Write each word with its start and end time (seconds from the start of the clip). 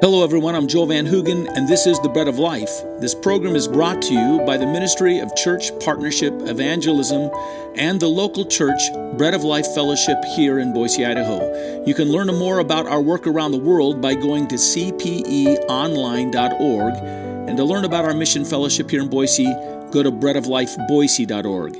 Hello, 0.00 0.22
everyone. 0.22 0.54
I'm 0.54 0.68
Joel 0.68 0.86
Van 0.86 1.06
Hoogen, 1.06 1.48
and 1.56 1.66
this 1.66 1.84
is 1.84 1.98
The 1.98 2.08
Bread 2.08 2.28
of 2.28 2.38
Life. 2.38 2.70
This 3.00 3.16
program 3.16 3.56
is 3.56 3.66
brought 3.66 4.00
to 4.02 4.14
you 4.14 4.40
by 4.46 4.56
the 4.56 4.64
Ministry 4.64 5.18
of 5.18 5.34
Church 5.34 5.76
Partnership 5.80 6.32
Evangelism 6.42 7.32
and 7.74 7.98
the 7.98 8.06
local 8.06 8.44
church 8.44 8.80
Bread 9.16 9.34
of 9.34 9.42
Life 9.42 9.66
Fellowship 9.74 10.16
here 10.36 10.60
in 10.60 10.72
Boise, 10.72 11.04
Idaho. 11.04 11.82
You 11.84 11.94
can 11.94 12.12
learn 12.12 12.28
more 12.28 12.60
about 12.60 12.86
our 12.86 13.02
work 13.02 13.26
around 13.26 13.50
the 13.50 13.58
world 13.58 14.00
by 14.00 14.14
going 14.14 14.46
to 14.48 14.54
cpeonline.org. 14.54 16.94
And 17.48 17.56
to 17.56 17.64
learn 17.64 17.84
about 17.84 18.04
our 18.04 18.14
mission 18.14 18.44
fellowship 18.44 18.92
here 18.92 19.02
in 19.02 19.08
Boise, 19.08 19.52
go 19.90 20.04
to 20.04 20.12
breadoflifeboise.org. 20.12 21.76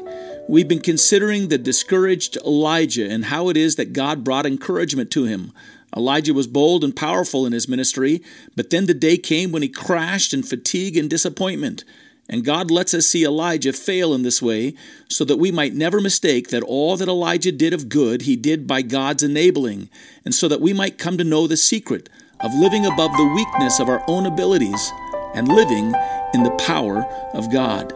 We've 0.49 0.67
been 0.67 0.81
considering 0.81 1.49
the 1.49 1.59
discouraged 1.59 2.37
Elijah 2.39 3.09
and 3.09 3.27
how 3.27 3.49
it 3.49 3.57
is 3.57 3.77
that 3.77 3.93
God 3.93 4.25
brought 4.25 4.45
encouragement 4.45 5.13
to 5.13 5.23
him. 5.25 5.53
Elijah 5.97 6.35
was 6.35 6.47
bold 6.47 6.85
and 6.85 6.95
powerful 6.95 7.47
in 7.47 7.53
his 7.53 7.69
ministry, 7.69 8.23
but 8.55 8.71
then 8.71 8.87
the 8.87 8.95
day 8.95 9.17
came 9.17 9.53
when 9.53 9.63
he 9.63 9.69
crashed 9.69 10.35
in 10.35 10.43
fatigue 10.43 10.97
and 10.97 11.09
disappointment. 11.09 11.85
And 12.29 12.45
God 12.45 12.71
lets 12.71 12.93
us 12.93 13.07
see 13.07 13.25
Elijah 13.25 13.73
fail 13.73 14.13
in 14.13 14.23
this 14.23 14.43
way 14.43 14.75
so 15.09 15.25
that 15.25 15.39
we 15.39 15.51
might 15.51 15.73
never 15.73 15.99
mistake 15.99 16.49
that 16.49 16.63
all 16.63 16.97
that 16.99 17.09
Elijah 17.09 17.53
did 17.53 17.73
of 17.73 17.89
good 17.89 18.23
he 18.23 18.37
did 18.37 18.67
by 18.67 18.83
God's 18.83 19.23
enabling, 19.23 19.89
and 20.25 20.35
so 20.35 20.47
that 20.47 20.61
we 20.61 20.75
might 20.75 20.99
come 20.99 21.17
to 21.17 21.25
know 21.25 21.47
the 21.47 21.57
secret 21.57 22.11
of 22.41 22.55
living 22.55 22.85
above 22.85 23.17
the 23.17 23.33
weakness 23.35 23.81
of 23.81 23.89
our 23.89 24.05
own 24.07 24.27
abilities 24.27 24.93
and 25.35 25.49
living 25.49 25.95
in 26.35 26.43
the 26.43 26.55
power 26.67 27.05
of 27.33 27.51
God. 27.51 27.93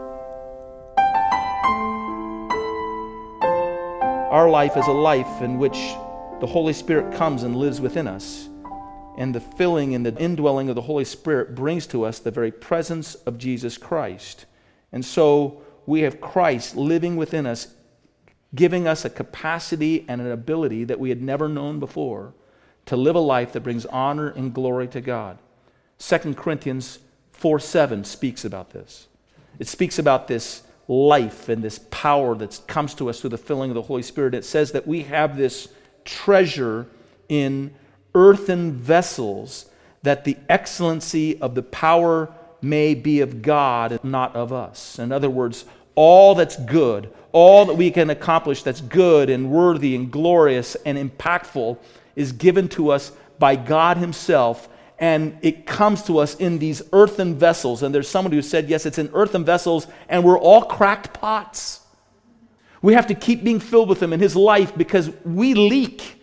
Our 4.32 4.48
life 4.48 4.78
is 4.78 4.86
a 4.86 4.92
life 4.92 5.42
in 5.42 5.58
which 5.58 5.76
the 6.42 6.48
Holy 6.48 6.72
Spirit 6.72 7.14
comes 7.14 7.44
and 7.44 7.54
lives 7.54 7.80
within 7.80 8.08
us. 8.08 8.48
And 9.16 9.32
the 9.32 9.38
filling 9.38 9.94
and 9.94 10.04
the 10.04 10.16
indwelling 10.20 10.68
of 10.68 10.74
the 10.74 10.82
Holy 10.82 11.04
Spirit 11.04 11.54
brings 11.54 11.86
to 11.86 12.04
us 12.04 12.18
the 12.18 12.32
very 12.32 12.50
presence 12.50 13.14
of 13.14 13.38
Jesus 13.38 13.78
Christ. 13.78 14.46
And 14.90 15.04
so 15.04 15.62
we 15.86 16.00
have 16.00 16.20
Christ 16.20 16.74
living 16.74 17.14
within 17.14 17.46
us, 17.46 17.72
giving 18.56 18.88
us 18.88 19.04
a 19.04 19.10
capacity 19.10 20.04
and 20.08 20.20
an 20.20 20.32
ability 20.32 20.82
that 20.82 20.98
we 20.98 21.10
had 21.10 21.22
never 21.22 21.48
known 21.48 21.78
before 21.78 22.34
to 22.86 22.96
live 22.96 23.14
a 23.14 23.20
life 23.20 23.52
that 23.52 23.60
brings 23.60 23.86
honor 23.86 24.30
and 24.30 24.52
glory 24.52 24.88
to 24.88 25.00
God. 25.00 25.38
2 26.00 26.34
Corinthians 26.34 26.98
4 27.30 27.60
7 27.60 28.02
speaks 28.02 28.44
about 28.44 28.70
this. 28.70 29.06
It 29.60 29.68
speaks 29.68 29.96
about 29.96 30.26
this 30.26 30.64
life 30.88 31.48
and 31.48 31.62
this 31.62 31.78
power 31.92 32.34
that 32.34 32.60
comes 32.66 32.94
to 32.94 33.08
us 33.08 33.20
through 33.20 33.30
the 33.30 33.38
filling 33.38 33.70
of 33.70 33.76
the 33.76 33.82
Holy 33.82 34.02
Spirit. 34.02 34.34
It 34.34 34.44
says 34.44 34.72
that 34.72 34.88
we 34.88 35.02
have 35.04 35.36
this 35.36 35.68
treasure 36.04 36.86
in 37.28 37.74
earthen 38.14 38.72
vessels, 38.72 39.66
that 40.02 40.24
the 40.24 40.36
excellency 40.48 41.40
of 41.40 41.54
the 41.54 41.62
power 41.62 42.32
may 42.60 42.94
be 42.94 43.20
of 43.20 43.42
God 43.42 43.92
and 43.92 44.04
not 44.04 44.36
of 44.36 44.52
us. 44.52 44.98
In 44.98 45.12
other 45.12 45.30
words, 45.30 45.64
all 45.94 46.34
that's 46.34 46.56
good, 46.56 47.12
all 47.32 47.64
that 47.66 47.74
we 47.74 47.90
can 47.90 48.10
accomplish 48.10 48.62
that's 48.62 48.80
good 48.80 49.30
and 49.30 49.50
worthy 49.50 49.94
and 49.94 50.10
glorious 50.10 50.74
and 50.86 50.98
impactful 50.98 51.78
is 52.16 52.32
given 52.32 52.68
to 52.68 52.90
us 52.90 53.12
by 53.38 53.56
God 53.56 53.96
Himself. 53.96 54.68
And 54.98 55.36
it 55.42 55.66
comes 55.66 56.02
to 56.04 56.18
us 56.18 56.36
in 56.36 56.58
these 56.58 56.82
earthen 56.92 57.34
vessels. 57.34 57.82
And 57.82 57.94
there's 57.94 58.08
someone 58.08 58.32
who 58.32 58.42
said, 58.42 58.68
yes, 58.68 58.86
it's 58.86 58.98
in 58.98 59.10
earthen 59.12 59.44
vessels, 59.44 59.86
and 60.08 60.22
we're 60.22 60.38
all 60.38 60.62
cracked 60.62 61.12
pots. 61.12 61.80
We 62.82 62.94
have 62.94 63.06
to 63.06 63.14
keep 63.14 63.44
being 63.44 63.60
filled 63.60 63.88
with 63.88 64.02
Him 64.02 64.12
in 64.12 64.20
His 64.20 64.36
life 64.36 64.76
because 64.76 65.10
we 65.24 65.54
leak. 65.54 66.22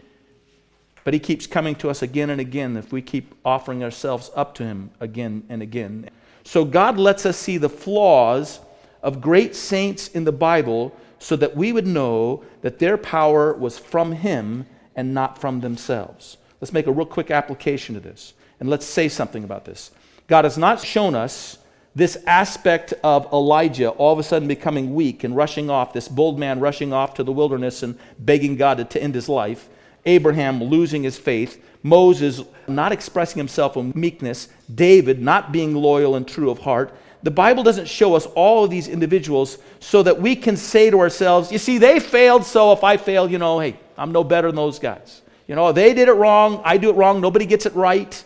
But 1.03 1.13
He 1.13 1.19
keeps 1.19 1.47
coming 1.47 1.75
to 1.75 1.89
us 1.89 2.01
again 2.01 2.29
and 2.29 2.41
again 2.41 2.77
if 2.77 2.91
we 2.91 3.01
keep 3.01 3.33
offering 3.43 3.83
ourselves 3.83 4.29
up 4.35 4.53
to 4.55 4.65
Him 4.65 4.91
again 4.99 5.43
and 5.49 5.61
again. 5.61 6.09
So 6.43 6.65
God 6.65 6.97
lets 6.97 7.25
us 7.25 7.37
see 7.37 7.57
the 7.57 7.69
flaws 7.69 8.59
of 9.01 9.21
great 9.21 9.55
saints 9.55 10.09
in 10.09 10.25
the 10.25 10.31
Bible 10.31 10.95
so 11.19 11.35
that 11.37 11.55
we 11.55 11.71
would 11.71 11.87
know 11.87 12.43
that 12.61 12.79
their 12.79 12.97
power 12.97 13.53
was 13.53 13.79
from 13.79 14.11
Him 14.11 14.65
and 14.95 15.13
not 15.13 15.39
from 15.39 15.61
themselves. 15.61 16.37
Let's 16.59 16.73
make 16.73 16.87
a 16.87 16.91
real 16.91 17.05
quick 17.05 17.31
application 17.31 17.95
to 17.95 18.01
this 18.01 18.33
and 18.59 18.69
let's 18.69 18.85
say 18.85 19.07
something 19.07 19.45
about 19.45 19.63
this. 19.63 19.91
God 20.27 20.43
has 20.43 20.57
not 20.57 20.81
shown 20.81 21.15
us 21.15 21.58
this 21.99 22.17
aspect 22.25 22.93
of 23.03 23.31
Elijah 23.31 23.89
all 23.89 24.13
of 24.13 24.19
a 24.19 24.23
sudden 24.23 24.47
becoming 24.47 24.95
weak 24.95 25.23
and 25.23 25.35
rushing 25.35 25.69
off, 25.69 25.93
this 25.93 26.07
bold 26.07 26.39
man 26.39 26.59
rushing 26.59 26.93
off 26.93 27.13
to 27.15 27.23
the 27.23 27.31
wilderness 27.31 27.83
and 27.83 27.97
begging 28.19 28.55
God 28.55 28.89
to 28.89 29.03
end 29.03 29.15
his 29.15 29.29
life, 29.29 29.69
Abraham 30.05 30.63
losing 30.63 31.03
his 31.03 31.17
faith, 31.17 31.63
Moses 31.83 32.41
not 32.67 32.91
expressing 32.91 33.37
himself 33.37 33.77
in 33.77 33.91
meekness, 33.95 34.49
David 34.73 35.21
not 35.21 35.51
being 35.51 35.75
loyal 35.75 36.15
and 36.15 36.27
true 36.27 36.49
of 36.49 36.59
heart. 36.59 36.93
The 37.21 37.31
Bible 37.31 37.63
doesn't 37.63 37.87
show 37.87 38.15
us 38.15 38.25
all 38.27 38.63
of 38.63 38.69
these 38.69 38.87
individuals 38.87 39.57
so 39.79 40.01
that 40.03 40.21
we 40.21 40.35
can 40.35 40.55
say 40.55 40.89
to 40.89 40.99
ourselves, 40.99 41.51
you 41.51 41.57
see, 41.57 41.77
they 41.77 41.99
failed, 41.99 42.45
so 42.45 42.71
if 42.71 42.83
I 42.83 42.97
fail, 42.97 43.29
you 43.29 43.37
know, 43.37 43.59
hey, 43.59 43.77
I'm 43.97 44.11
no 44.11 44.23
better 44.23 44.47
than 44.47 44.55
those 44.55 44.79
guys. 44.79 45.21
You 45.47 45.55
know, 45.55 45.71
they 45.71 45.93
did 45.93 46.07
it 46.07 46.13
wrong, 46.13 46.61
I 46.63 46.77
do 46.77 46.89
it 46.89 46.95
wrong, 46.95 47.19
nobody 47.19 47.45
gets 47.45 47.65
it 47.65 47.75
right, 47.75 48.23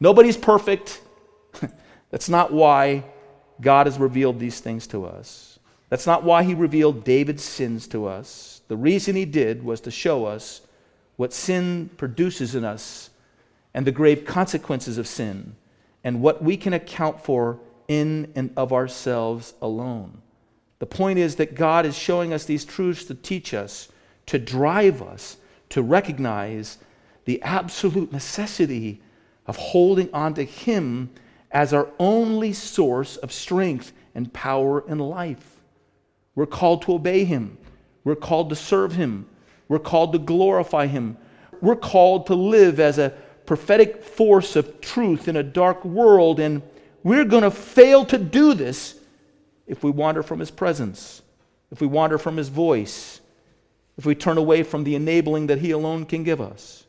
nobody's 0.00 0.36
perfect. 0.36 1.00
That's 2.10 2.28
not 2.28 2.52
why 2.52 3.04
God 3.60 3.86
has 3.86 3.98
revealed 3.98 4.38
these 4.38 4.60
things 4.60 4.86
to 4.88 5.04
us. 5.04 5.58
That's 5.88 6.06
not 6.06 6.22
why 6.22 6.44
he 6.44 6.54
revealed 6.54 7.04
David's 7.04 7.42
sins 7.42 7.86
to 7.88 8.06
us. 8.06 8.62
The 8.68 8.76
reason 8.76 9.16
he 9.16 9.24
did 9.24 9.64
was 9.64 9.80
to 9.82 9.90
show 9.90 10.26
us 10.26 10.62
what 11.16 11.32
sin 11.32 11.90
produces 11.96 12.54
in 12.54 12.64
us 12.64 13.10
and 13.74 13.86
the 13.86 13.92
grave 13.92 14.24
consequences 14.24 14.98
of 14.98 15.06
sin 15.06 15.56
and 16.04 16.22
what 16.22 16.42
we 16.42 16.56
can 16.56 16.72
account 16.72 17.22
for 17.24 17.58
in 17.88 18.32
and 18.36 18.52
of 18.56 18.72
ourselves 18.72 19.54
alone. 19.60 20.22
The 20.78 20.86
point 20.86 21.18
is 21.18 21.36
that 21.36 21.54
God 21.54 21.84
is 21.84 21.98
showing 21.98 22.32
us 22.32 22.44
these 22.44 22.64
truths 22.64 23.04
to 23.06 23.14
teach 23.14 23.52
us, 23.52 23.88
to 24.26 24.38
drive 24.38 25.02
us 25.02 25.36
to 25.70 25.82
recognize 25.82 26.78
the 27.24 27.40
absolute 27.42 28.12
necessity 28.12 29.00
of 29.46 29.56
holding 29.56 30.12
on 30.12 30.34
to 30.34 30.44
Him 30.44 31.10
as 31.50 31.72
our 31.72 31.88
only 31.98 32.52
source 32.52 33.16
of 33.16 33.32
strength 33.32 33.92
and 34.14 34.32
power 34.32 34.84
and 34.86 35.00
life. 35.00 35.60
We're 36.34 36.46
called 36.46 36.82
to 36.82 36.94
obey 36.94 37.24
Him, 37.24 37.58
we're 38.04 38.16
called 38.16 38.50
to 38.50 38.56
serve 38.56 38.94
Him, 38.94 39.26
we're 39.68 39.78
called 39.78 40.12
to 40.12 40.18
glorify 40.18 40.86
Him, 40.86 41.16
we're 41.60 41.76
called 41.76 42.26
to 42.26 42.34
live 42.34 42.80
as 42.80 42.98
a 42.98 43.14
prophetic 43.46 44.02
force 44.02 44.56
of 44.56 44.80
truth 44.80 45.26
in 45.26 45.36
a 45.36 45.42
dark 45.42 45.84
world, 45.84 46.38
and 46.40 46.62
we're 47.02 47.24
going 47.24 47.42
to 47.42 47.50
fail 47.50 48.04
to 48.06 48.18
do 48.18 48.54
this 48.54 48.98
if 49.66 49.82
we 49.82 49.90
wander 49.90 50.22
from 50.22 50.38
His 50.38 50.50
presence, 50.50 51.22
if 51.70 51.80
we 51.80 51.86
wander 51.86 52.18
from 52.18 52.36
His 52.36 52.48
voice, 52.48 53.20
if 53.98 54.06
we 54.06 54.14
turn 54.14 54.38
away 54.38 54.62
from 54.62 54.84
the 54.84 54.94
enabling 54.94 55.48
that 55.48 55.58
He 55.58 55.72
alone 55.72 56.06
can 56.06 56.22
give 56.24 56.40
us. 56.40 56.84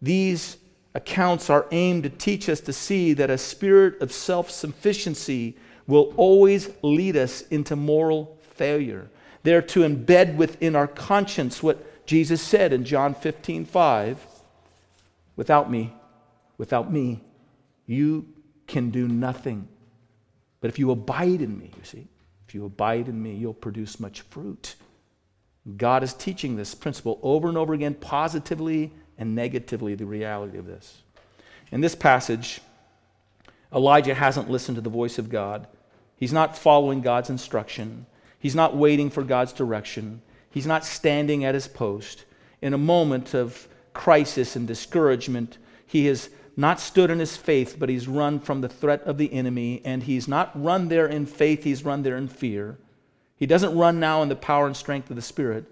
These 0.00 0.56
accounts 0.94 1.48
are 1.50 1.66
aimed 1.70 2.02
to 2.02 2.10
teach 2.10 2.48
us 2.48 2.60
to 2.60 2.72
see 2.72 3.12
that 3.14 3.30
a 3.30 3.38
spirit 3.38 4.00
of 4.00 4.12
self 4.12 4.50
sufficiency 4.50 5.56
will 5.86 6.12
always 6.16 6.70
lead 6.82 7.16
us 7.16 7.42
into 7.48 7.76
moral 7.76 8.38
failure. 8.54 9.10
They're 9.42 9.62
to 9.62 9.80
embed 9.80 10.36
within 10.36 10.76
our 10.76 10.86
conscience 10.86 11.62
what 11.62 12.06
Jesus 12.06 12.40
said 12.42 12.72
in 12.72 12.84
John 12.84 13.14
15 13.14 13.64
5 13.64 14.26
Without 15.34 15.70
me, 15.70 15.92
without 16.58 16.92
me, 16.92 17.20
you 17.86 18.28
can 18.66 18.90
do 18.90 19.08
nothing. 19.08 19.66
But 20.60 20.68
if 20.68 20.78
you 20.78 20.90
abide 20.90 21.40
in 21.40 21.58
me, 21.58 21.70
you 21.76 21.84
see, 21.84 22.06
if 22.46 22.54
you 22.54 22.64
abide 22.64 23.08
in 23.08 23.20
me, 23.20 23.34
you'll 23.34 23.54
produce 23.54 23.98
much 23.98 24.20
fruit. 24.20 24.76
God 25.76 26.02
is 26.02 26.12
teaching 26.12 26.56
this 26.56 26.74
principle 26.74 27.18
over 27.22 27.48
and 27.48 27.56
over 27.56 27.72
again, 27.72 27.94
positively 27.94 28.92
and 29.22 29.36
negatively 29.36 29.94
the 29.94 30.04
reality 30.04 30.58
of 30.58 30.66
this. 30.66 31.02
In 31.70 31.80
this 31.80 31.94
passage, 31.94 32.60
Elijah 33.72 34.14
hasn't 34.14 34.50
listened 34.50 34.74
to 34.74 34.82
the 34.82 34.90
voice 34.90 35.16
of 35.16 35.30
God. 35.30 35.68
He's 36.16 36.32
not 36.32 36.58
following 36.58 37.02
God's 37.02 37.30
instruction. 37.30 38.06
He's 38.36 38.56
not 38.56 38.76
waiting 38.76 39.10
for 39.10 39.22
God's 39.22 39.52
direction. 39.52 40.22
He's 40.50 40.66
not 40.66 40.84
standing 40.84 41.44
at 41.44 41.54
his 41.54 41.68
post. 41.68 42.24
In 42.60 42.74
a 42.74 42.78
moment 42.78 43.32
of 43.32 43.68
crisis 43.92 44.56
and 44.56 44.66
discouragement, 44.66 45.56
he 45.86 46.06
has 46.06 46.28
not 46.56 46.80
stood 46.80 47.08
in 47.08 47.20
his 47.20 47.36
faith, 47.36 47.76
but 47.78 47.88
he's 47.88 48.08
run 48.08 48.40
from 48.40 48.60
the 48.60 48.68
threat 48.68 49.02
of 49.04 49.18
the 49.18 49.32
enemy, 49.32 49.82
and 49.84 50.02
he's 50.02 50.26
not 50.26 50.50
run 50.60 50.88
there 50.88 51.06
in 51.06 51.26
faith, 51.26 51.62
he's 51.62 51.84
run 51.84 52.02
there 52.02 52.16
in 52.16 52.26
fear. 52.26 52.76
He 53.36 53.46
doesn't 53.46 53.78
run 53.78 54.00
now 54.00 54.20
in 54.20 54.28
the 54.28 54.34
power 54.34 54.66
and 54.66 54.76
strength 54.76 55.10
of 55.10 55.16
the 55.16 55.22
Spirit 55.22 55.71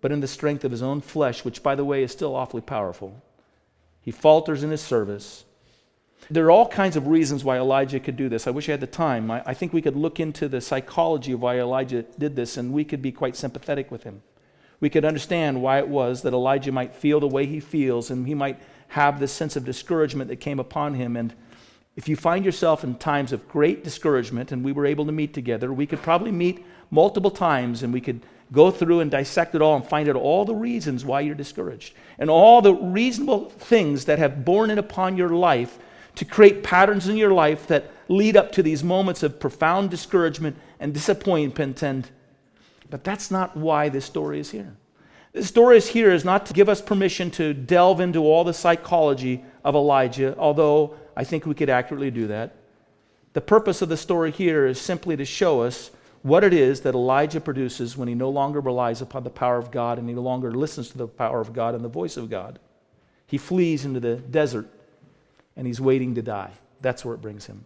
but 0.00 0.12
in 0.12 0.20
the 0.20 0.28
strength 0.28 0.64
of 0.64 0.70
his 0.70 0.82
own 0.82 1.00
flesh, 1.00 1.44
which, 1.44 1.62
by 1.62 1.74
the 1.74 1.84
way, 1.84 2.02
is 2.02 2.12
still 2.12 2.36
awfully 2.36 2.62
powerful. 2.62 3.22
He 4.00 4.10
falters 4.10 4.62
in 4.62 4.70
his 4.70 4.80
service. 4.80 5.44
There 6.30 6.46
are 6.46 6.50
all 6.50 6.68
kinds 6.68 6.96
of 6.96 7.06
reasons 7.06 7.44
why 7.44 7.58
Elijah 7.58 8.00
could 8.00 8.16
do 8.16 8.28
this. 8.28 8.46
I 8.46 8.50
wish 8.50 8.68
I 8.68 8.72
had 8.72 8.80
the 8.80 8.86
time. 8.86 9.30
I, 9.30 9.42
I, 9.46 9.54
think 9.54 9.72
we 9.72 9.82
could 9.82 9.96
look 9.96 10.20
into 10.20 10.48
the 10.48 10.60
psychology 10.60 11.32
of 11.32 11.40
why 11.40 11.58
Elijah 11.58 12.02
did 12.18 12.36
this, 12.36 12.56
and 12.56 12.72
we 12.72 12.84
could 12.84 13.02
be 13.02 13.12
quite 13.12 13.36
sympathetic 13.36 13.90
with 13.90 14.04
him. 14.04 14.22
We 14.80 14.90
could 14.90 15.04
understand 15.04 15.62
why 15.62 15.78
it 15.78 15.88
was 15.88 16.22
that 16.22 16.32
Elijah 16.32 16.70
might 16.70 16.94
feel 16.94 17.18
the 17.18 17.26
way 17.26 17.46
he 17.46 17.60
feels, 17.60 18.10
and 18.10 18.26
he 18.26 18.34
might 18.34 18.60
have 18.88 19.18
this 19.18 19.32
sense 19.32 19.56
of 19.56 19.64
discouragement 19.64 20.28
that 20.28 20.36
came 20.36 20.60
upon 20.60 20.94
him. 20.94 21.16
And 21.16 21.34
if 21.96 22.08
you 22.08 22.16
find 22.16 22.44
yourself 22.44 22.84
in 22.84 22.94
times 22.96 23.32
of 23.32 23.48
great 23.48 23.82
discouragement, 23.82 24.52
and 24.52 24.64
we 24.64 24.72
were 24.72 24.86
able 24.86 25.06
to 25.06 25.12
meet 25.12 25.34
together, 25.34 25.72
we 25.72 25.86
could 25.86 26.02
probably 26.02 26.32
meet 26.32 26.64
multiple 26.90 27.30
times 27.30 27.82
and 27.82 27.92
we 27.92 28.00
could 28.00 28.22
go 28.52 28.70
through 28.70 29.00
and 29.00 29.10
dissect 29.10 29.54
it 29.54 29.62
all 29.62 29.76
and 29.76 29.86
find 29.86 30.08
out 30.08 30.16
all 30.16 30.44
the 30.44 30.54
reasons 30.54 31.04
why 31.04 31.20
you're 31.20 31.34
discouraged 31.34 31.94
and 32.18 32.30
all 32.30 32.62
the 32.62 32.74
reasonable 32.74 33.50
things 33.50 34.06
that 34.06 34.18
have 34.18 34.44
borne 34.44 34.70
in 34.70 34.78
upon 34.78 35.16
your 35.16 35.28
life 35.28 35.78
to 36.14 36.24
create 36.24 36.62
patterns 36.62 37.08
in 37.08 37.16
your 37.16 37.32
life 37.32 37.66
that 37.66 37.90
lead 38.08 38.36
up 38.36 38.50
to 38.52 38.62
these 38.62 38.82
moments 38.82 39.22
of 39.22 39.38
profound 39.38 39.90
discouragement 39.90 40.56
and 40.80 40.94
disappointment 40.94 41.82
and 41.82 42.10
but 42.90 43.04
that's 43.04 43.30
not 43.30 43.54
why 43.54 43.90
this 43.90 44.06
story 44.06 44.40
is 44.40 44.50
here. 44.50 44.74
This 45.32 45.46
story 45.46 45.76
is 45.76 45.88
here 45.88 46.10
is 46.10 46.24
not 46.24 46.46
to 46.46 46.54
give 46.54 46.70
us 46.70 46.80
permission 46.80 47.30
to 47.32 47.52
delve 47.52 48.00
into 48.00 48.24
all 48.24 48.44
the 48.44 48.54
psychology 48.54 49.44
of 49.62 49.74
elijah 49.74 50.34
although 50.38 50.94
i 51.16 51.22
think 51.22 51.44
we 51.44 51.54
could 51.54 51.68
accurately 51.68 52.10
do 52.10 52.26
that. 52.28 52.54
The 53.34 53.42
purpose 53.42 53.82
of 53.82 53.90
the 53.90 53.96
story 53.96 54.30
here 54.30 54.66
is 54.66 54.80
simply 54.80 55.16
to 55.16 55.24
show 55.26 55.60
us 55.60 55.90
what 56.22 56.44
it 56.44 56.52
is 56.52 56.80
that 56.80 56.94
Elijah 56.94 57.40
produces 57.40 57.96
when 57.96 58.08
he 58.08 58.14
no 58.14 58.28
longer 58.28 58.60
relies 58.60 59.00
upon 59.00 59.24
the 59.24 59.30
power 59.30 59.58
of 59.58 59.70
God 59.70 59.98
and 59.98 60.08
he 60.08 60.14
no 60.14 60.22
longer 60.22 60.52
listens 60.52 60.88
to 60.90 60.98
the 60.98 61.06
power 61.06 61.40
of 61.40 61.52
God 61.52 61.74
and 61.74 61.84
the 61.84 61.88
voice 61.88 62.16
of 62.16 62.28
God. 62.28 62.58
He 63.26 63.38
flees 63.38 63.84
into 63.84 64.00
the 64.00 64.16
desert 64.16 64.68
and 65.56 65.66
he's 65.66 65.80
waiting 65.80 66.14
to 66.14 66.22
die. 66.22 66.52
That's 66.80 67.04
where 67.04 67.14
it 67.14 67.22
brings 67.22 67.46
him. 67.46 67.64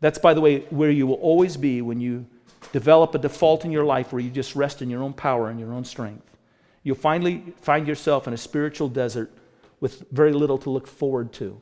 That's, 0.00 0.18
by 0.18 0.34
the 0.34 0.40
way, 0.40 0.60
where 0.70 0.90
you 0.90 1.06
will 1.06 1.14
always 1.14 1.56
be 1.56 1.80
when 1.80 2.00
you 2.00 2.26
develop 2.72 3.14
a 3.14 3.18
default 3.18 3.64
in 3.64 3.70
your 3.70 3.84
life 3.84 4.12
where 4.12 4.20
you 4.20 4.30
just 4.30 4.56
rest 4.56 4.82
in 4.82 4.90
your 4.90 5.02
own 5.02 5.12
power 5.12 5.48
and 5.48 5.58
your 5.60 5.72
own 5.72 5.84
strength. 5.84 6.36
You'll 6.82 6.96
finally 6.96 7.54
find 7.62 7.86
yourself 7.86 8.26
in 8.26 8.34
a 8.34 8.36
spiritual 8.36 8.88
desert 8.88 9.32
with 9.80 10.04
very 10.10 10.32
little 10.32 10.58
to 10.58 10.70
look 10.70 10.86
forward 10.86 11.32
to 11.34 11.60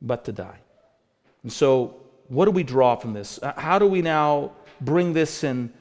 but 0.00 0.24
to 0.24 0.32
die. 0.32 0.58
And 1.42 1.52
so, 1.52 1.96
what 2.28 2.46
do 2.46 2.50
we 2.50 2.62
draw 2.62 2.96
from 2.96 3.12
this? 3.12 3.38
How 3.56 3.78
do 3.78 3.86
we 3.86 4.02
now 4.02 4.52
bring 4.84 5.12
this 5.12 5.44
and 5.44 5.72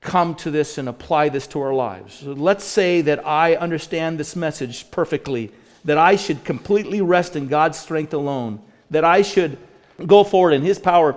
come 0.00 0.34
to 0.34 0.50
this 0.50 0.78
and 0.78 0.88
apply 0.88 1.28
this 1.28 1.46
to 1.48 1.60
our 1.60 1.74
lives. 1.74 2.14
So 2.14 2.32
let's 2.32 2.64
say 2.64 3.02
that 3.02 3.26
I 3.26 3.54
understand 3.56 4.18
this 4.18 4.34
message 4.34 4.90
perfectly, 4.90 5.52
that 5.84 5.98
I 5.98 6.16
should 6.16 6.44
completely 6.44 7.00
rest 7.00 7.36
in 7.36 7.48
God's 7.48 7.78
strength 7.78 8.14
alone, 8.14 8.62
that 8.90 9.04
I 9.04 9.22
should 9.22 9.58
go 10.06 10.24
forward 10.24 10.52
in 10.52 10.62
His 10.62 10.78
power 10.78 11.16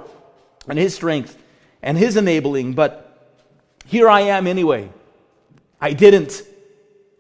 and 0.67 0.77
His 0.77 0.95
strength 0.95 1.37
and 1.81 1.97
His 1.97 2.17
enabling, 2.17 2.73
but 2.73 3.09
here 3.85 4.09
I 4.09 4.21
am 4.21 4.47
anyway. 4.47 4.89
I 5.79 5.93
didn't. 5.93 6.43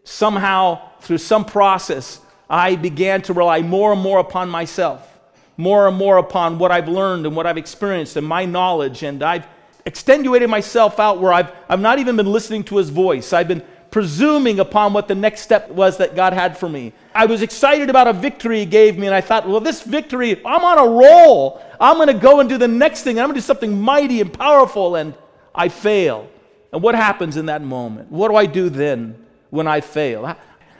Somehow, 0.03 0.81
through 0.99 1.17
some 1.19 1.45
process, 1.45 2.19
I 2.49 2.75
began 2.75 3.21
to 3.23 3.33
rely 3.33 3.61
more 3.61 3.93
and 3.93 4.01
more 4.01 4.19
upon 4.19 4.49
myself, 4.49 5.07
more 5.55 5.87
and 5.87 5.95
more 5.95 6.17
upon 6.17 6.59
what 6.59 6.71
I've 6.71 6.89
learned 6.89 7.25
and 7.25 7.35
what 7.35 7.45
I've 7.45 7.57
experienced 7.57 8.17
and 8.17 8.27
my 8.27 8.45
knowledge, 8.45 9.03
and 9.03 9.23
I've 9.23 9.47
extenuated 9.85 10.49
myself 10.49 10.99
out 10.99 11.19
where 11.19 11.33
I've, 11.33 11.51
I've 11.69 11.79
not 11.79 11.99
even 11.99 12.15
been 12.15 12.31
listening 12.31 12.63
to 12.65 12.77
his 12.77 12.89
voice. 12.89 13.33
I've 13.33 13.47
been 13.47 13.63
presuming 13.91 14.59
upon 14.59 14.91
what 14.91 15.07
the 15.07 15.13
next 15.13 15.41
step 15.41 15.69
was 15.69 15.97
that 15.97 16.15
God 16.15 16.33
had 16.33 16.57
for 16.57 16.67
me. 16.67 16.93
I 17.13 17.27
was 17.27 17.43
excited 17.43 17.91
about 17.91 18.07
a 18.07 18.13
victory 18.13 18.59
he 18.59 18.65
gave 18.65 18.97
me, 18.97 19.05
and 19.05 19.15
I 19.15 19.21
thought, 19.21 19.47
well, 19.47 19.59
this 19.59 19.83
victory, 19.83 20.43
I'm 20.43 20.65
on 20.65 20.79
a 20.79 20.89
roll. 20.89 21.61
I'm 21.79 21.97
going 21.97 22.07
to 22.07 22.13
go 22.15 22.39
and 22.39 22.49
do 22.49 22.57
the 22.57 22.67
next 22.67 23.03
thing. 23.03 23.19
I'm 23.19 23.25
going 23.25 23.35
to 23.35 23.41
do 23.41 23.45
something 23.45 23.79
mighty 23.79 24.19
and 24.19 24.33
powerful, 24.33 24.95
and 24.95 25.13
I 25.53 25.69
fail. 25.69 26.27
And 26.71 26.81
what 26.81 26.95
happens 26.95 27.37
in 27.37 27.45
that 27.45 27.61
moment? 27.61 28.11
What 28.11 28.29
do 28.29 28.35
I 28.35 28.47
do 28.47 28.69
then 28.69 29.15
when 29.51 29.67
I 29.67 29.81
fail? 29.81 30.35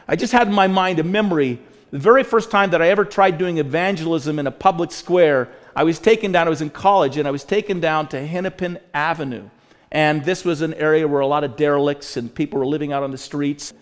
I 0.08 0.16
just 0.16 0.34
had 0.34 0.48
in 0.48 0.54
my 0.54 0.68
mind 0.68 0.98
a 0.98 1.04
memory 1.04 1.62
the 1.94 2.00
very 2.00 2.24
first 2.24 2.50
time 2.50 2.72
that 2.72 2.82
I 2.82 2.88
ever 2.88 3.06
tried 3.06 3.38
doing 3.38 3.60
evangelism 3.60 4.40
in 4.40 4.48
a 4.48 4.52
public 4.52 4.92
square 4.92 5.52
I 5.76 5.84
was 5.84 6.00
taken 6.00 6.32
down, 6.32 6.48
I 6.48 6.50
was 6.50 6.64
in 6.64 6.72
college, 6.72 7.18
and 7.18 7.28
I 7.28 7.32
was 7.32 7.44
taken 7.44 7.80
down 7.80 8.08
to 8.10 8.26
Hennepin 8.26 8.80
Avenue. 8.96 9.50
And 9.92 10.26
this 10.26 10.44
was 10.44 10.62
an 10.62 10.74
area 10.74 11.08
where 11.08 11.22
a 11.22 11.28
lot 11.28 11.44
of 11.44 11.56
derelicts 11.56 12.18
and 12.18 12.34
people 12.34 12.58
were 12.58 12.66
living 12.66 12.94
out 12.94 13.04
on 13.04 13.12
the 13.12 13.18
streets. 13.18 13.74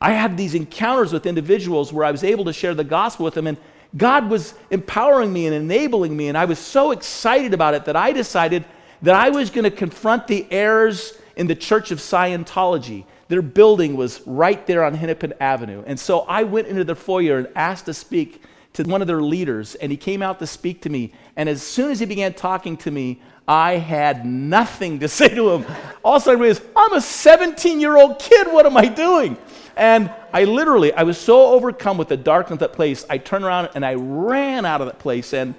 I 0.00 0.12
had 0.12 0.38
these 0.38 0.54
encounters 0.54 1.12
with 1.12 1.26
individuals 1.26 1.92
where 1.92 2.06
I 2.06 2.10
was 2.10 2.24
able 2.24 2.46
to 2.46 2.54
share 2.54 2.74
the 2.74 2.84
gospel 2.84 3.26
with 3.26 3.34
them, 3.34 3.46
and 3.46 3.58
God 3.98 4.30
was 4.30 4.54
empowering 4.70 5.30
me 5.30 5.46
and 5.46 5.54
enabling 5.54 6.16
me. 6.16 6.28
And 6.28 6.38
I 6.38 6.46
was 6.46 6.58
so 6.58 6.90
excited 6.92 7.52
about 7.52 7.74
it 7.74 7.84
that 7.84 7.96
I 7.96 8.12
decided 8.12 8.64
that 9.02 9.14
I 9.14 9.28
was 9.28 9.50
going 9.50 9.64
to 9.64 9.70
confront 9.70 10.26
the 10.26 10.46
errors 10.50 11.18
in 11.36 11.46
the 11.46 11.54
Church 11.54 11.90
of 11.90 11.98
Scientology. 11.98 13.04
Their 13.28 13.42
building 13.42 13.96
was 13.96 14.20
right 14.26 14.66
there 14.66 14.84
on 14.84 14.94
Hennepin 14.94 15.34
Avenue. 15.38 15.82
And 15.86 16.00
so 16.00 16.20
I 16.20 16.44
went 16.44 16.68
into 16.68 16.84
the 16.84 16.94
foyer 16.94 17.38
and 17.38 17.48
asked 17.54 17.86
to 17.86 17.94
speak 17.94 18.42
to 18.74 18.82
one 18.84 19.00
of 19.00 19.08
their 19.08 19.22
leaders, 19.22 19.74
and 19.76 19.90
he 19.90 19.96
came 19.96 20.22
out 20.22 20.38
to 20.38 20.46
speak 20.46 20.82
to 20.82 20.90
me. 20.90 21.12
And 21.36 21.48
as 21.48 21.62
soon 21.62 21.90
as 21.90 22.00
he 22.00 22.06
began 22.06 22.32
talking 22.34 22.76
to 22.78 22.90
me, 22.90 23.20
I 23.46 23.72
had 23.72 24.26
nothing 24.26 25.00
to 25.00 25.08
say 25.08 25.28
to 25.34 25.50
him. 25.50 25.66
All 26.04 26.16
of 26.16 26.22
a 26.22 26.24
sudden, 26.24 26.40
I 26.40 26.42
realized, 26.42 26.62
I'm 26.76 26.92
a 26.94 27.00
17 27.00 27.80
year 27.80 27.96
old 27.96 28.18
kid. 28.18 28.46
What 28.48 28.66
am 28.66 28.76
I 28.76 28.86
doing? 28.86 29.36
And 29.76 30.10
I 30.32 30.44
literally, 30.44 30.92
I 30.92 31.04
was 31.04 31.18
so 31.18 31.52
overcome 31.52 31.98
with 31.98 32.08
the 32.08 32.16
darkness 32.16 32.54
of 32.54 32.58
that 32.60 32.72
place, 32.72 33.06
I 33.08 33.18
turned 33.18 33.44
around 33.44 33.70
and 33.74 33.86
I 33.86 33.94
ran 33.94 34.66
out 34.66 34.80
of 34.80 34.88
that 34.88 34.98
place. 34.98 35.32
And, 35.32 35.54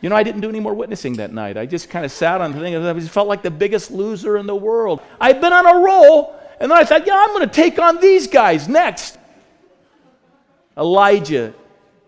you 0.00 0.08
know, 0.08 0.14
I 0.14 0.22
didn't 0.22 0.42
do 0.42 0.48
any 0.48 0.60
more 0.60 0.74
witnessing 0.74 1.14
that 1.14 1.32
night. 1.32 1.56
I 1.56 1.66
just 1.66 1.90
kind 1.90 2.04
of 2.04 2.12
sat 2.12 2.40
on 2.40 2.52
the 2.52 2.60
thing 2.60 2.76
I 2.76 3.00
felt 3.00 3.26
like 3.26 3.42
the 3.42 3.50
biggest 3.50 3.90
loser 3.90 4.36
in 4.36 4.46
the 4.46 4.54
world. 4.54 5.02
I'd 5.20 5.40
been 5.40 5.52
on 5.52 5.66
a 5.66 5.80
roll, 5.80 6.37
and 6.60 6.70
then 6.70 6.78
I 6.78 6.84
thought, 6.84 7.06
yeah, 7.06 7.16
I'm 7.16 7.28
going 7.28 7.48
to 7.48 7.54
take 7.54 7.78
on 7.78 8.00
these 8.00 8.26
guys 8.26 8.68
next. 8.68 9.18
Elijah 10.76 11.54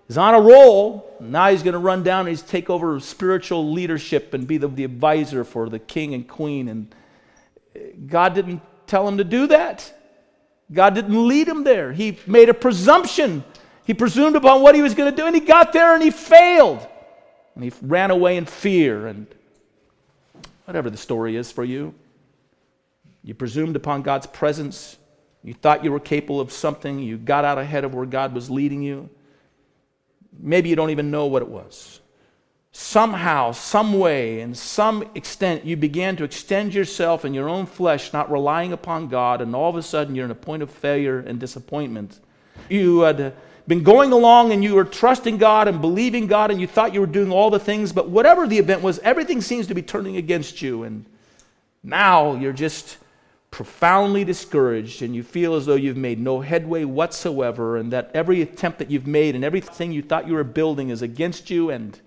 is 0.08 0.18
on 0.18 0.34
a 0.34 0.40
roll. 0.40 1.16
Now 1.20 1.50
he's 1.50 1.62
going 1.62 1.74
to 1.74 1.78
run 1.78 2.02
down 2.02 2.20
and 2.20 2.30
he's 2.30 2.42
take 2.42 2.70
over 2.70 2.98
spiritual 3.00 3.72
leadership 3.72 4.34
and 4.34 4.46
be 4.46 4.58
the, 4.58 4.68
the 4.68 4.84
advisor 4.84 5.44
for 5.44 5.68
the 5.68 5.78
king 5.78 6.14
and 6.14 6.26
queen. 6.26 6.68
And 6.68 6.94
God 8.06 8.34
didn't 8.34 8.62
tell 8.86 9.06
him 9.06 9.18
to 9.18 9.24
do 9.24 9.46
that. 9.48 9.92
God 10.72 10.94
didn't 10.94 11.28
lead 11.28 11.48
him 11.48 11.64
there. 11.64 11.92
He 11.92 12.18
made 12.26 12.48
a 12.48 12.54
presumption. 12.54 13.44
He 13.84 13.94
presumed 13.94 14.36
upon 14.36 14.62
what 14.62 14.74
he 14.74 14.82
was 14.82 14.94
going 14.94 15.10
to 15.10 15.16
do, 15.16 15.26
and 15.26 15.34
he 15.34 15.40
got 15.40 15.72
there 15.72 15.94
and 15.94 16.02
he 16.02 16.10
failed. 16.10 16.86
And 17.54 17.64
he 17.64 17.72
ran 17.82 18.10
away 18.10 18.36
in 18.36 18.46
fear. 18.46 19.08
And 19.08 19.26
whatever 20.64 20.90
the 20.90 20.96
story 20.96 21.36
is 21.36 21.50
for 21.50 21.64
you, 21.64 21.94
you 23.22 23.34
presumed 23.34 23.76
upon 23.76 24.02
God's 24.02 24.26
presence. 24.26 24.96
You 25.42 25.54
thought 25.54 25.84
you 25.84 25.92
were 25.92 26.00
capable 26.00 26.40
of 26.40 26.52
something. 26.52 26.98
You 26.98 27.16
got 27.16 27.44
out 27.44 27.58
ahead 27.58 27.84
of 27.84 27.94
where 27.94 28.06
God 28.06 28.34
was 28.34 28.50
leading 28.50 28.82
you. 28.82 29.08
Maybe 30.38 30.68
you 30.68 30.76
don't 30.76 30.90
even 30.90 31.10
know 31.10 31.26
what 31.26 31.42
it 31.42 31.48
was. 31.48 32.00
Somehow, 32.72 33.50
some 33.50 33.98
way, 33.98 34.40
in 34.40 34.54
some 34.54 35.02
extent, 35.16 35.64
you 35.64 35.76
began 35.76 36.14
to 36.16 36.24
extend 36.24 36.72
yourself 36.72 37.24
in 37.24 37.34
your 37.34 37.48
own 37.48 37.66
flesh, 37.66 38.12
not 38.12 38.30
relying 38.30 38.72
upon 38.72 39.08
God, 39.08 39.40
and 39.40 39.56
all 39.56 39.68
of 39.68 39.76
a 39.76 39.82
sudden 39.82 40.14
you're 40.14 40.24
in 40.24 40.30
a 40.30 40.36
point 40.36 40.62
of 40.62 40.70
failure 40.70 41.18
and 41.18 41.40
disappointment. 41.40 42.20
You 42.68 43.00
had 43.00 43.34
been 43.66 43.82
going 43.82 44.12
along 44.12 44.52
and 44.52 44.62
you 44.62 44.76
were 44.76 44.84
trusting 44.84 45.38
God 45.38 45.66
and 45.66 45.80
believing 45.80 46.28
God, 46.28 46.52
and 46.52 46.60
you 46.60 46.68
thought 46.68 46.94
you 46.94 47.00
were 47.00 47.06
doing 47.06 47.32
all 47.32 47.50
the 47.50 47.58
things, 47.58 47.92
but 47.92 48.08
whatever 48.08 48.46
the 48.46 48.58
event 48.58 48.82
was, 48.82 49.00
everything 49.00 49.40
seems 49.40 49.66
to 49.66 49.74
be 49.74 49.82
turning 49.82 50.16
against 50.16 50.62
you. 50.62 50.84
And 50.84 51.04
now 51.82 52.36
you're 52.36 52.52
just 52.52 52.98
profoundly 53.50 54.24
discouraged 54.24 55.02
and 55.02 55.14
you 55.14 55.22
feel 55.22 55.54
as 55.54 55.66
though 55.66 55.74
you've 55.74 55.96
made 55.96 56.20
no 56.20 56.40
headway 56.40 56.84
whatsoever 56.84 57.76
and 57.76 57.92
that 57.92 58.10
every 58.14 58.42
attempt 58.42 58.78
that 58.78 58.90
you've 58.90 59.06
made 59.06 59.34
and 59.34 59.44
everything 59.44 59.90
you 59.90 60.02
thought 60.02 60.28
you 60.28 60.34
were 60.34 60.44
building 60.44 60.90
is 60.90 61.02
against 61.02 61.50
you 61.50 61.70
and 61.70 62.00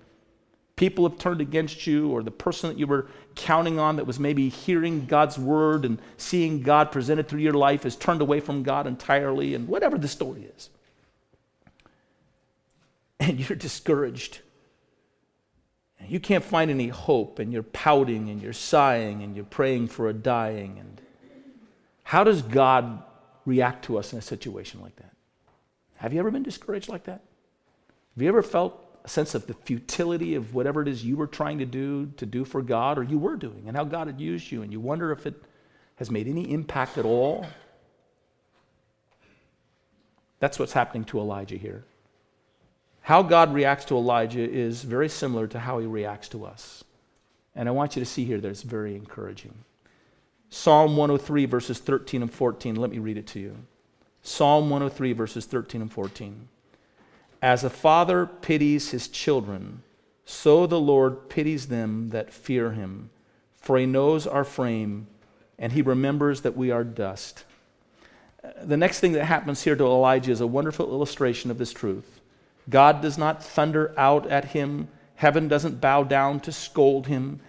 people 0.76 1.08
have 1.08 1.20
turned 1.20 1.42
against 1.42 1.86
you 1.86 2.10
or 2.10 2.24
the 2.24 2.32
person 2.32 2.70
that 2.70 2.80
you 2.80 2.88
were 2.88 3.08
counting 3.36 3.78
on 3.78 3.98
that 3.98 4.08
was 4.08 4.20
maybe 4.20 4.48
hearing 4.48 5.06
God's 5.06 5.38
word 5.38 5.84
and 5.86 6.00
seeing 6.18 6.62
God 6.62 6.92
presented 6.92 7.28
through 7.28 7.42
your 7.42 7.54
life 7.54 7.84
has 7.84 7.96
turned 7.96 8.22
away 8.22 8.40
from 8.40 8.64
God 8.64 8.88
entirely 8.88 9.54
and 9.54 9.68
whatever 9.68 9.98
the 9.98 10.08
story 10.08 10.50
is. 10.56 10.70
And 13.20 13.40
you're 13.50 13.58
discouraged. 13.58 14.40
And 16.00 16.10
you 16.10 16.20
can't 16.20 16.44
find 16.44 16.72
any 16.72 16.88
hope 16.88 17.40
and 17.40 17.52
you're 17.52 17.64
pouting 17.64 18.30
and 18.30 18.42
you're 18.42 18.54
sighing 18.54 19.24
and 19.24 19.36
you're 19.36 19.46
praying 19.46 19.88
for 19.88 20.10
a 20.10 20.14
dying 20.14 20.78
and 20.80 21.02
how 22.04 22.24
does 22.24 22.42
God 22.42 23.04
react 23.46 23.86
to 23.86 23.98
us 23.98 24.14
in 24.14 24.20
a 24.20 24.22
situation 24.22 24.82
like 24.82 24.96
that? 24.98 25.14
Have 25.96 26.14
you 26.14 26.20
ever 26.20 26.32
been 26.32 26.44
discouraged 26.44 26.90
like 26.90 27.06
that? 27.06 27.22
Have 28.16 28.22
you 28.22 28.28
ever 28.28 28.44
felt 28.44 28.80
a 29.04 29.10
sense 29.10 29.36
of 29.36 29.48
the 29.48 29.54
futility 29.54 30.36
of 30.36 30.54
whatever 30.54 30.82
it 30.82 30.88
is 30.88 31.04
you 31.04 31.18
were 31.18 31.28
trying 31.28 31.60
to 31.60 31.66
do 31.66 32.08
to 32.18 32.26
do 32.26 32.46
for 32.46 32.62
God 32.62 32.98
or 32.98 33.04
you 33.04 33.18
were 33.18 33.36
doing 33.36 33.64
and 33.68 33.76
how 33.76 33.84
God 33.84 34.08
had 34.08 34.20
used 34.20 34.52
you 34.52 34.62
and 34.62 34.72
you 34.72 34.80
wonder 34.80 35.12
if 35.12 35.26
it 35.26 35.36
has 35.96 36.10
made 36.10 36.28
any 36.28 36.52
impact 36.52 36.98
at 36.98 37.06
all? 37.06 37.46
That's 40.40 40.60
what's 40.60 40.74
happening 40.74 41.06
to 41.06 41.20
Elijah 41.20 41.58
here. 41.58 41.86
How 43.02 43.22
God 43.22 43.54
reacts 43.54 43.86
to 43.86 43.98
Elijah 43.98 44.50
is 44.50 44.84
very 44.84 45.10
similar 45.10 45.48
to 45.48 45.60
how 45.60 45.80
he 45.80 45.86
reacts 45.86 46.30
to 46.30 46.46
us. 46.46 46.84
And 47.56 47.68
I 47.68 47.72
want 47.72 47.96
you 47.96 48.02
to 48.02 48.06
see 48.06 48.24
here 48.26 48.40
that 48.40 48.48
it's 48.48 48.62
very 48.62 48.96
encouraging. 48.96 49.54
Psalm 50.54 50.96
103, 50.96 51.46
verses 51.46 51.80
13 51.80 52.22
and 52.22 52.32
14. 52.32 52.76
Let 52.76 52.92
me 52.92 53.00
read 53.00 53.18
it 53.18 53.26
to 53.26 53.40
you. 53.40 53.58
Psalm 54.22 54.70
103, 54.70 55.12
verses 55.14 55.48
13 55.48 55.82
and 55.82 55.92
14. 55.92 56.48
As 57.42 57.64
a 57.64 57.72
father 57.72 58.28
pities 58.28 58.92
his 58.92 59.08
children, 59.08 59.82
so 60.26 60.68
the 60.68 60.80
Lord 60.80 61.28
pities 61.28 61.70
them 61.70 62.12
that 62.12 62.32
fear 62.32 62.74
him. 62.74 63.10
For 63.56 63.80
he 63.80 63.88
knows 63.88 64.28
our 64.28 64.44
frame, 64.44 65.08
and 65.58 65.72
he 65.72 65.82
remembers 65.82 66.42
that 66.42 66.56
we 66.56 66.70
are 66.70 66.84
dust. 66.84 67.46
The 68.62 68.78
next 68.78 69.00
thing 69.00 69.14
that 69.14 69.26
happens 69.26 69.64
here 69.64 69.76
to 69.76 69.84
Elijah 69.84 70.32
is 70.32 70.40
a 70.40 70.46
wonderful 70.46 70.88
illustration 70.88 71.50
of 71.50 71.58
this 71.58 71.74
truth. 71.74 72.22
God 72.70 73.02
does 73.02 73.18
not 73.18 73.44
thunder 73.44 73.92
out 73.98 74.28
at 74.28 74.46
him, 74.46 74.88
heaven 75.16 75.48
doesn't 75.48 75.82
bow 75.82 76.04
down 76.04 76.40
to 76.42 76.52
scold 76.52 77.08
him. 77.08 77.40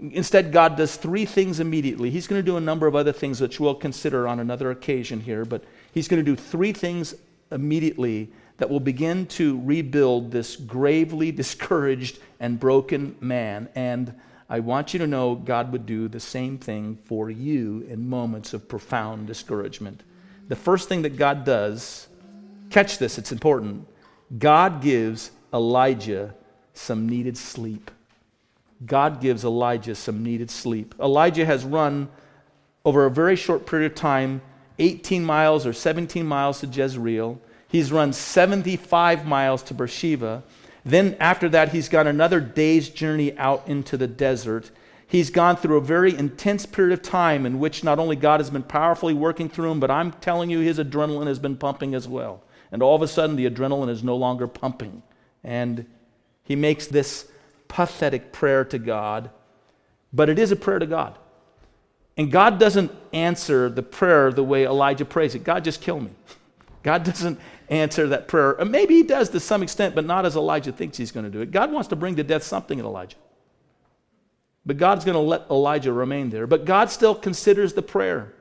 Instead, 0.00 0.52
God 0.52 0.76
does 0.76 0.96
three 0.96 1.24
things 1.24 1.60
immediately. 1.60 2.10
He's 2.10 2.26
going 2.26 2.40
to 2.40 2.44
do 2.44 2.56
a 2.56 2.60
number 2.60 2.86
of 2.86 2.96
other 2.96 3.12
things 3.12 3.40
which 3.40 3.60
we'll 3.60 3.74
consider 3.74 4.26
on 4.26 4.40
another 4.40 4.70
occasion 4.70 5.20
here, 5.20 5.44
but 5.44 5.64
he's 5.92 6.08
going 6.08 6.22
to 6.22 6.30
do 6.30 6.36
three 6.36 6.72
things 6.72 7.14
immediately 7.52 8.30
that 8.56 8.70
will 8.70 8.80
begin 8.80 9.26
to 9.26 9.60
rebuild 9.64 10.30
this 10.30 10.56
gravely 10.56 11.32
discouraged 11.42 12.18
and 12.40 12.58
broken 12.58 13.16
man. 13.20 13.68
And 13.74 14.14
I 14.48 14.60
want 14.60 14.92
you 14.92 14.98
to 14.98 15.06
know 15.06 15.34
God 15.34 15.72
would 15.72 15.86
do 15.86 16.08
the 16.08 16.20
same 16.20 16.58
thing 16.58 16.98
for 17.04 17.30
you 17.30 17.86
in 17.88 18.08
moments 18.08 18.52
of 18.52 18.68
profound 18.68 19.26
discouragement. 19.26 20.02
The 20.48 20.56
first 20.56 20.88
thing 20.88 21.02
that 21.02 21.16
God 21.16 21.44
does, 21.44 22.08
catch 22.70 22.98
this, 22.98 23.16
it's 23.16 23.32
important. 23.32 23.88
God 24.38 24.82
gives 24.82 25.30
Elijah 25.52 26.34
some 26.74 27.08
needed 27.08 27.38
sleep. 27.38 27.90
God 28.86 29.20
gives 29.20 29.44
Elijah 29.44 29.94
some 29.94 30.22
needed 30.22 30.50
sleep. 30.50 30.94
Elijah 31.00 31.46
has 31.46 31.64
run 31.64 32.08
over 32.84 33.06
a 33.06 33.10
very 33.10 33.36
short 33.36 33.66
period 33.66 33.92
of 33.92 33.96
time 33.96 34.42
18 34.78 35.24
miles 35.24 35.66
or 35.66 35.72
17 35.72 36.26
miles 36.26 36.60
to 36.60 36.66
Jezreel. 36.66 37.40
He's 37.68 37.92
run 37.92 38.12
75 38.12 39.26
miles 39.26 39.62
to 39.64 39.74
Beersheba. 39.74 40.42
Then, 40.84 41.16
after 41.18 41.48
that, 41.48 41.70
he's 41.70 41.88
gone 41.88 42.06
another 42.06 42.40
day's 42.40 42.88
journey 42.88 43.36
out 43.38 43.66
into 43.66 43.96
the 43.96 44.06
desert. 44.06 44.70
He's 45.06 45.30
gone 45.30 45.56
through 45.56 45.76
a 45.76 45.80
very 45.80 46.16
intense 46.16 46.66
period 46.66 46.92
of 46.92 47.02
time 47.02 47.46
in 47.46 47.58
which 47.58 47.84
not 47.84 47.98
only 47.98 48.16
God 48.16 48.40
has 48.40 48.50
been 48.50 48.64
powerfully 48.64 49.14
working 49.14 49.48
through 49.48 49.70
him, 49.70 49.80
but 49.80 49.90
I'm 49.90 50.12
telling 50.12 50.50
you, 50.50 50.58
his 50.58 50.78
adrenaline 50.78 51.26
has 51.26 51.38
been 51.38 51.56
pumping 51.56 51.94
as 51.94 52.08
well. 52.08 52.42
And 52.72 52.82
all 52.82 52.96
of 52.96 53.02
a 53.02 53.08
sudden, 53.08 53.36
the 53.36 53.48
adrenaline 53.48 53.88
is 53.88 54.02
no 54.02 54.16
longer 54.16 54.48
pumping. 54.48 55.02
And 55.42 55.86
he 56.42 56.56
makes 56.56 56.86
this 56.86 57.28
pathetic 57.74 58.30
prayer 58.30 58.64
to 58.64 58.78
God, 58.78 59.30
but 60.12 60.28
it 60.28 60.38
is 60.38 60.52
a 60.52 60.56
prayer 60.56 60.78
to 60.78 60.86
God. 60.86 61.18
And 62.16 62.30
God 62.30 62.60
doesn't 62.60 62.92
answer 63.12 63.68
the 63.68 63.82
prayer 63.82 64.30
the 64.30 64.44
way 64.44 64.64
Elijah 64.64 65.04
prays 65.04 65.34
it 65.34 65.42
God, 65.42 65.64
just 65.64 65.80
kill 65.80 65.98
me. 65.98 66.12
God 66.84 67.02
doesn't 67.02 67.40
answer 67.68 68.06
that 68.08 68.28
prayer. 68.28 68.64
maybe 68.64 68.94
he 68.94 69.02
does 69.02 69.30
to 69.30 69.40
some 69.40 69.60
extent, 69.60 69.96
but 69.96 70.04
not 70.04 70.24
as 70.24 70.36
Elijah 70.36 70.70
thinks 70.70 70.96
he's 70.96 71.10
going 71.10 71.24
to 71.24 71.30
do 71.30 71.40
it. 71.40 71.50
God 71.50 71.72
wants 71.72 71.88
to 71.88 71.96
bring 71.96 72.14
to 72.14 72.22
death 72.22 72.44
something 72.44 72.78
in 72.78 72.84
Elijah. 72.84 73.16
But 74.64 74.76
God's 74.76 75.04
going 75.04 75.16
to 75.16 75.20
let 75.20 75.50
Elijah 75.50 75.92
remain 75.92 76.30
there. 76.30 76.46
But 76.46 76.66
God 76.66 76.90
still 76.90 77.16
considers 77.16 77.72
the 77.72 77.82
prayer, 77.82 78.34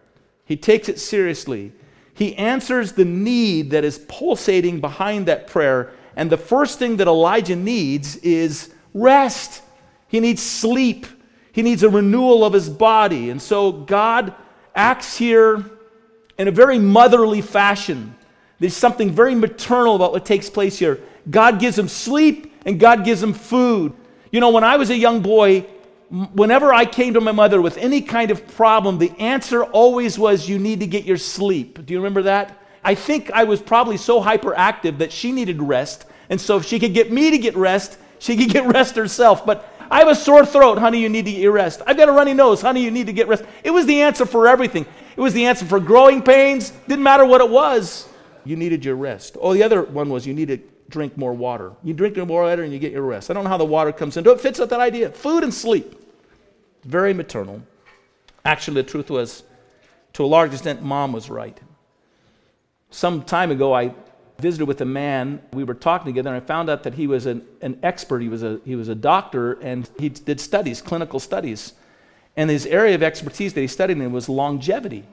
He 0.46 0.58
takes 0.58 0.90
it 0.90 1.00
seriously. 1.00 1.74
He 2.14 2.36
answers 2.36 2.92
the 2.92 3.06
need 3.06 3.72
that 3.72 3.84
is 3.84 4.06
pulsating 4.08 4.80
behind 4.80 5.26
that 5.26 5.48
prayer. 5.48 5.92
And 6.16 6.30
the 6.30 6.38
first 6.38 6.78
thing 6.78 6.98
that 6.98 7.08
Elijah 7.08 7.56
needs 7.56 8.18
is 8.18 8.73
rest. 8.94 9.62
He 10.08 10.20
needs 10.20 10.42
sleep. 10.42 11.08
He 11.52 11.62
needs 11.62 11.84
a 11.84 11.90
renewal 11.90 12.44
of 12.44 12.54
his 12.54 12.70
body. 12.70 13.30
And 13.30 13.42
so 13.42 13.72
God 13.72 14.34
acts 14.76 15.18
here 15.18 15.64
in 16.38 16.48
a 16.48 16.52
very 16.52 16.80
motherly 16.80 17.42
fashion. 17.42 18.16
There's 18.60 18.76
something 18.76 19.12
very 19.12 19.36
maternal 19.36 19.96
about 19.96 20.12
what 20.12 20.26
takes 20.26 20.50
place 20.50 20.80
here. 20.80 21.00
God 21.30 21.60
gives 21.60 21.78
him 21.78 21.88
sleep 21.88 22.54
and 22.66 22.80
God 22.80 23.06
gives 23.06 23.22
him 23.22 23.34
food. 23.34 23.94
You 24.32 24.40
know, 24.40 24.50
when 24.50 24.64
I 24.64 24.78
was 24.78 24.90
a 24.90 24.98
young 24.98 25.22
boy, 25.22 25.62
whenever 26.34 26.74
I 26.74 26.86
came 26.86 27.14
to 27.14 27.22
my 27.22 27.32
mother 27.32 27.62
with 27.62 27.78
any 27.78 28.02
kind 28.02 28.32
of 28.32 28.48
problem, 28.56 28.98
the 28.98 29.12
answer 29.20 29.64
always 29.64 30.18
was, 30.18 30.50
You 30.50 30.60
need 30.60 30.80
to 30.80 30.88
get 30.88 31.06
your 31.06 31.18
sleep. 31.18 31.86
Do 31.86 31.94
you 31.94 32.00
remember 32.00 32.24
that? 32.24 32.58
I 32.84 32.96
think 32.96 33.32
I 33.32 33.46
was 33.46 33.62
probably 33.62 33.98
so 33.98 34.22
hyperactive 34.22 34.98
that 34.98 35.12
she 35.12 35.32
needed 35.32 35.62
rest. 35.62 36.06
And 36.30 36.40
so 36.40 36.58
if 36.58 36.66
she 36.66 36.80
could 36.80 36.94
get 36.94 37.12
me 37.12 37.32
to 37.32 37.38
get 37.38 37.56
rest, 37.56 37.98
she 38.24 38.38
could 38.38 38.50
get 38.50 38.66
rest 38.66 38.96
herself. 38.96 39.46
But 39.46 39.70
I 39.92 40.00
have 40.00 40.08
a 40.08 40.16
sore 40.16 40.46
throat, 40.46 40.78
honey, 40.78 41.02
you 41.02 41.10
need 41.10 41.26
to 41.26 41.32
get 41.32 41.48
rest. 41.48 41.82
I've 41.86 41.98
got 41.98 42.08
a 42.08 42.14
runny 42.14 42.34
nose, 42.34 42.62
honey, 42.62 42.82
you 42.82 42.90
need 42.90 43.08
to 43.08 43.14
get 43.14 43.28
rest. 43.28 43.44
It 43.66 43.72
was 43.72 43.86
the 43.86 44.02
answer 44.02 44.26
for 44.26 44.48
everything. 44.48 44.86
It 45.18 45.20
was 45.20 45.34
the 45.34 45.46
answer 45.46 45.66
for 45.66 45.78
growing 45.82 46.22
pains, 46.22 46.72
didn't 46.88 47.04
matter 47.04 47.26
what 47.26 47.42
it 47.42 47.50
was. 47.50 48.08
You 48.46 48.56
needed 48.56 48.86
your 48.86 48.96
rest. 48.96 49.36
Oh, 49.42 49.54
the 49.54 49.62
other 49.62 49.84
one 49.84 50.10
was 50.10 50.26
you 50.26 50.34
need 50.34 50.48
to 50.48 50.58
drink 50.88 51.18
more 51.18 51.34
water. 51.34 51.74
You 51.84 51.94
drink 51.94 52.16
more 52.16 52.44
water 52.44 52.64
and 52.64 52.72
you 52.72 52.80
get 52.80 52.94
your 52.94 53.02
rest. 53.02 53.30
I 53.30 53.34
don't 53.34 53.44
know 53.44 53.50
how 53.50 53.58
the 53.58 53.66
water 53.66 53.92
comes 53.92 54.16
into 54.16 54.32
it. 54.32 54.36
It 54.36 54.42
fits 54.42 54.58
with 54.58 54.70
that 54.70 54.80
idea. 54.80 55.10
Food 55.10 55.44
and 55.44 55.54
sleep. 55.54 55.94
Very 56.86 57.14
maternal. 57.14 57.62
Actually, 58.46 58.84
the 58.84 58.90
truth 58.90 59.10
was, 59.10 59.44
to 60.14 60.24
a 60.24 60.28
large 60.28 60.54
extent, 60.54 60.82
mom 60.82 61.12
was 61.12 61.30
right. 61.30 61.60
Some 62.90 63.24
time 63.24 63.52
ago, 63.52 63.74
I 63.74 63.94
visited 64.40 64.66
with 64.66 64.82
a 64.82 64.86
man. 64.86 65.42
We 65.54 65.64
were 65.64 65.74
talking 65.74 66.06
together, 66.06 66.34
and 66.34 66.44
I 66.44 66.46
found 66.46 66.70
out 66.70 66.84
that 66.84 66.96
he 66.96 67.08
was 67.08 67.26
an, 67.26 67.46
an 67.62 67.80
expert. 67.84 68.22
He 68.22 68.30
was, 68.30 68.44
a, 68.44 68.60
he 68.66 68.76
was 68.76 68.90
a 68.90 68.96
doctor, 68.96 69.54
and 69.54 69.90
he 70.00 70.10
did 70.10 70.40
studies, 70.40 70.82
clinical 70.82 71.20
studies. 71.20 71.74
And 72.36 72.50
his 72.50 72.66
area 72.66 72.96
of 72.96 73.04
expertise 73.04 73.54
that 73.54 73.62
he 73.62 73.68
studied 73.68 73.98
in 73.98 74.12
was 74.12 74.28
longevity. 74.28 75.04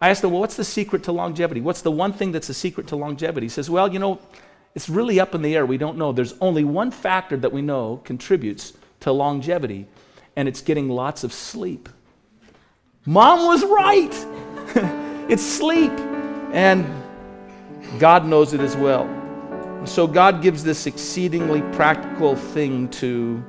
I 0.00 0.10
asked 0.10 0.22
him, 0.22 0.30
Well, 0.30 0.40
what's 0.40 0.56
the 0.56 0.64
secret 0.64 1.02
to 1.04 1.12
longevity? 1.12 1.60
What's 1.60 1.82
the 1.82 1.90
one 1.90 2.12
thing 2.12 2.32
that's 2.32 2.46
the 2.46 2.54
secret 2.54 2.86
to 2.88 2.96
longevity? 2.96 3.46
He 3.46 3.50
says, 3.50 3.70
Well, 3.70 3.92
you 3.92 3.98
know, 3.98 4.20
it's 4.74 4.88
really 4.88 5.18
up 5.18 5.34
in 5.34 5.42
the 5.42 5.56
air. 5.56 5.66
We 5.66 5.78
don't 5.78 5.96
know. 5.96 6.12
There's 6.12 6.34
only 6.40 6.64
one 6.64 6.90
factor 6.90 7.36
that 7.38 7.52
we 7.52 7.62
know 7.62 8.00
contributes 8.04 8.74
to 9.00 9.12
longevity, 9.12 9.86
and 10.36 10.46
it's 10.46 10.60
getting 10.60 10.88
lots 10.88 11.24
of 11.24 11.32
sleep. 11.32 11.88
Mom 13.06 13.46
was 13.46 13.64
right. 13.64 14.12
it's 15.30 15.42
sleep. 15.42 15.92
And 16.52 16.86
God 17.98 18.26
knows 18.26 18.52
it 18.52 18.60
as 18.60 18.76
well. 18.76 19.08
So 19.84 20.06
God 20.06 20.42
gives 20.42 20.62
this 20.64 20.86
exceedingly 20.86 21.62
practical 21.72 22.36
thing 22.36 22.88
to 22.90 23.42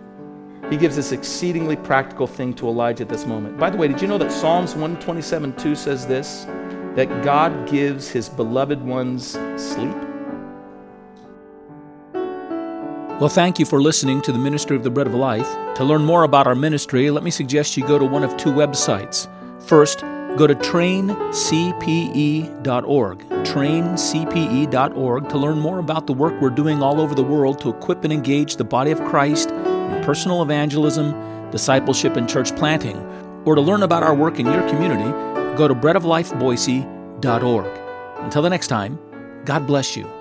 he 0.69 0.77
gives 0.77 0.96
this 0.96 1.12
exceedingly 1.12 1.75
practical 1.75 2.27
thing 2.27 2.53
to 2.55 2.67
Elijah 2.67 3.01
at 3.01 3.10
this 3.10 3.25
moment. 3.25 3.58
By 3.58 3.72
the 3.72 3.77
way, 3.77 3.88
did 3.88 4.01
you 4.01 4.08
know 4.08 4.19
that 4.19 4.31
Psalms 4.31 4.75
127 4.75 5.55
2 5.55 5.75
says 5.75 6.05
this? 6.05 6.46
That 6.96 7.24
God 7.24 7.67
gives 7.67 8.10
his 8.10 8.29
beloved 8.29 8.79
ones 8.81 9.31
sleep? 9.58 9.96
Well, 13.19 13.29
thank 13.29 13.58
you 13.58 13.65
for 13.65 13.81
listening 13.81 14.22
to 14.22 14.31
the 14.31 14.38
Ministry 14.38 14.75
of 14.77 14.84
the 14.84 14.91
Bread 14.91 15.08
of 15.08 15.15
Life. 15.15 15.50
To 15.75 15.84
learn 15.84 16.05
more 16.05 16.24
about 16.24 16.46
our 16.46 16.55
ministry, 16.55 17.10
let 17.10 17.24
me 17.24 17.31
suggest 17.31 17.75
you 17.75 17.86
go 17.86 17.98
to 17.98 18.05
one 18.05 18.24
of 18.24 18.38
two 18.38 18.51
websites. 18.51 19.27
First, 19.63 20.03
Go 20.38 20.48
to 20.48 20.56
traincpe.org, 20.56 23.20
traincpe.org, 23.20 25.30
to 25.30 25.38
learn 25.38 25.60
more 25.60 25.80
about 25.80 26.08
the 26.08 26.14
work 26.14 26.42
we're 26.42 26.50
doing 26.50 26.82
all 26.82 27.02
over 27.02 27.14
the 27.14 27.24
world 27.24 27.60
to 27.62 27.70
equip 27.70 28.04
and 28.04 28.14
engage 28.14 28.56
the 28.56 28.64
body 28.64 28.92
of 28.92 29.04
Christ 29.06 29.52
in 29.52 30.04
personal 30.04 30.42
evangelism, 30.42 31.52
discipleship, 31.52 32.16
and 32.16 32.30
church 32.30 32.56
planting. 32.56 32.98
Or 33.46 33.56
to 33.56 33.62
learn 33.62 33.84
about 33.84 34.04
our 34.04 34.16
work 34.16 34.40
in 34.40 34.46
your 34.46 34.68
community, 34.70 35.10
go 35.58 35.68
to 35.68 35.76
breadoflifeboise.org. 35.76 38.24
Until 38.24 38.42
the 38.42 38.50
next 38.50 38.68
time, 38.68 39.00
God 39.46 39.66
bless 39.66 39.98
you. 39.98 40.19